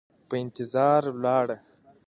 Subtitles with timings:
[0.27, 1.57] په انتظار ولاړه